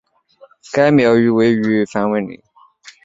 [0.73, 2.43] 该庙宇位于日月潭国家风景区范围内。